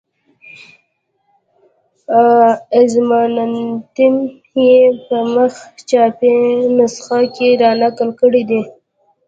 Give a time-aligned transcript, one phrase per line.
[2.79, 4.15] اظماننتم
[4.65, 5.53] یې په مخ
[5.89, 6.33] چاپي
[6.77, 8.61] نسخه کې را نقل کړی دی.